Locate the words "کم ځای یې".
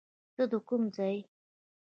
0.67-1.21